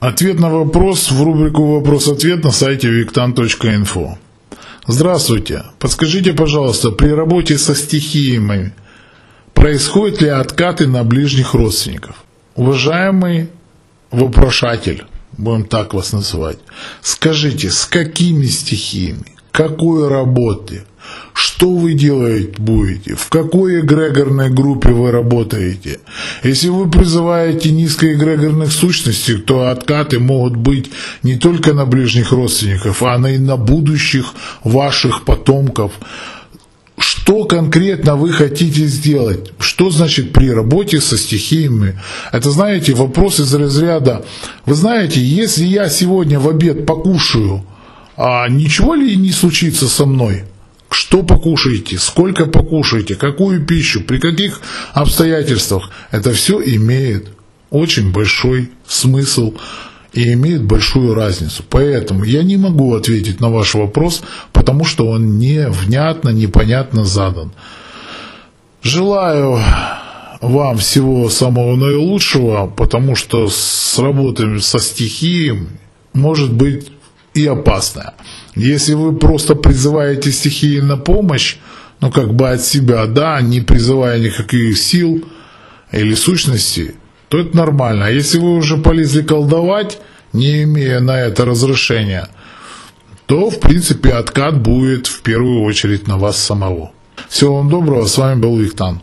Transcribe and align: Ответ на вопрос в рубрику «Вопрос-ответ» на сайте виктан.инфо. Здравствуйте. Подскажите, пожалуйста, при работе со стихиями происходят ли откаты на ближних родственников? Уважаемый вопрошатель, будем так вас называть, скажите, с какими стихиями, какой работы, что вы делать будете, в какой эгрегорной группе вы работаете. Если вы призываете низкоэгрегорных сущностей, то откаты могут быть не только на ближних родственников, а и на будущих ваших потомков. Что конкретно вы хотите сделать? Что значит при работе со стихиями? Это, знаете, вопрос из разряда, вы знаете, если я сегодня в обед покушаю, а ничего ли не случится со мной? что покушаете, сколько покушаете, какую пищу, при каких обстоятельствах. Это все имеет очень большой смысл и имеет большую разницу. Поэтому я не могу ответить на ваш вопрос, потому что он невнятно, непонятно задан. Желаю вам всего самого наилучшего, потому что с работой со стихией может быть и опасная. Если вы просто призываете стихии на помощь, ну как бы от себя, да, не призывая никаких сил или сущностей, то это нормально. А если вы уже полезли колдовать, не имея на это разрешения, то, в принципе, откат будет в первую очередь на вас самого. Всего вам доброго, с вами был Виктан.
Ответ 0.00 0.40
на 0.40 0.48
вопрос 0.48 1.10
в 1.10 1.22
рубрику 1.22 1.74
«Вопрос-ответ» 1.74 2.42
на 2.42 2.50
сайте 2.52 2.88
виктан.инфо. 2.88 4.16
Здравствуйте. 4.86 5.64
Подскажите, 5.78 6.32
пожалуйста, 6.32 6.90
при 6.90 7.10
работе 7.10 7.58
со 7.58 7.74
стихиями 7.74 8.72
происходят 9.52 10.22
ли 10.22 10.28
откаты 10.28 10.86
на 10.86 11.04
ближних 11.04 11.52
родственников? 11.52 12.24
Уважаемый 12.54 13.50
вопрошатель, 14.10 15.04
будем 15.36 15.64
так 15.64 15.92
вас 15.92 16.14
называть, 16.14 16.58
скажите, 17.02 17.68
с 17.68 17.84
какими 17.84 18.46
стихиями, 18.46 19.36
какой 19.50 20.08
работы, 20.08 20.82
что 21.32 21.70
вы 21.70 21.94
делать 21.94 22.58
будете, 22.58 23.14
в 23.14 23.28
какой 23.28 23.80
эгрегорной 23.80 24.50
группе 24.50 24.90
вы 24.90 25.10
работаете. 25.10 26.00
Если 26.42 26.68
вы 26.68 26.90
призываете 26.90 27.70
низкоэгрегорных 27.70 28.72
сущностей, 28.72 29.38
то 29.38 29.68
откаты 29.68 30.18
могут 30.18 30.56
быть 30.56 30.90
не 31.22 31.36
только 31.36 31.72
на 31.72 31.86
ближних 31.86 32.32
родственников, 32.32 33.02
а 33.02 33.16
и 33.28 33.38
на 33.38 33.56
будущих 33.56 34.34
ваших 34.64 35.24
потомков. 35.24 35.92
Что 36.98 37.44
конкретно 37.44 38.16
вы 38.16 38.32
хотите 38.32 38.84
сделать? 38.86 39.52
Что 39.58 39.90
значит 39.90 40.32
при 40.32 40.50
работе 40.50 41.00
со 41.00 41.16
стихиями? 41.16 41.98
Это, 42.32 42.50
знаете, 42.50 42.92
вопрос 42.92 43.40
из 43.40 43.54
разряда, 43.54 44.24
вы 44.66 44.74
знаете, 44.74 45.22
если 45.22 45.64
я 45.64 45.88
сегодня 45.88 46.38
в 46.38 46.48
обед 46.48 46.84
покушаю, 46.84 47.64
а 48.22 48.46
ничего 48.48 48.94
ли 48.94 49.16
не 49.16 49.32
случится 49.32 49.88
со 49.88 50.04
мной? 50.04 50.44
что 50.92 51.22
покушаете, 51.22 51.98
сколько 51.98 52.46
покушаете, 52.46 53.14
какую 53.14 53.64
пищу, 53.64 54.02
при 54.02 54.18
каких 54.18 54.60
обстоятельствах. 54.92 55.88
Это 56.10 56.32
все 56.32 56.60
имеет 56.60 57.28
очень 57.70 58.12
большой 58.12 58.70
смысл 58.88 59.54
и 60.12 60.32
имеет 60.32 60.64
большую 60.64 61.14
разницу. 61.14 61.62
Поэтому 61.70 62.24
я 62.24 62.42
не 62.42 62.56
могу 62.56 62.92
ответить 62.92 63.40
на 63.40 63.50
ваш 63.50 63.74
вопрос, 63.74 64.22
потому 64.52 64.84
что 64.84 65.06
он 65.06 65.38
невнятно, 65.38 66.30
непонятно 66.30 67.04
задан. 67.04 67.52
Желаю 68.82 69.60
вам 70.40 70.76
всего 70.78 71.30
самого 71.30 71.76
наилучшего, 71.76 72.66
потому 72.66 73.14
что 73.14 73.48
с 73.48 73.96
работой 73.96 74.60
со 74.60 74.80
стихией 74.80 75.68
может 76.12 76.52
быть 76.52 76.90
и 77.34 77.46
опасная. 77.46 78.14
Если 78.54 78.94
вы 78.94 79.16
просто 79.16 79.54
призываете 79.54 80.32
стихии 80.32 80.80
на 80.80 80.96
помощь, 80.96 81.56
ну 82.00 82.10
как 82.10 82.34
бы 82.34 82.50
от 82.50 82.62
себя, 82.62 83.06
да, 83.06 83.40
не 83.40 83.60
призывая 83.60 84.18
никаких 84.18 84.78
сил 84.78 85.24
или 85.92 86.14
сущностей, 86.14 86.92
то 87.28 87.38
это 87.38 87.56
нормально. 87.56 88.06
А 88.06 88.10
если 88.10 88.38
вы 88.38 88.56
уже 88.56 88.76
полезли 88.76 89.22
колдовать, 89.22 89.98
не 90.32 90.62
имея 90.64 91.00
на 91.00 91.20
это 91.20 91.44
разрешения, 91.44 92.28
то, 93.26 93.50
в 93.50 93.60
принципе, 93.60 94.10
откат 94.10 94.60
будет 94.60 95.06
в 95.06 95.22
первую 95.22 95.62
очередь 95.62 96.08
на 96.08 96.18
вас 96.18 96.36
самого. 96.36 96.90
Всего 97.28 97.58
вам 97.58 97.68
доброго, 97.68 98.06
с 98.06 98.18
вами 98.18 98.40
был 98.40 98.56
Виктан. 98.56 99.00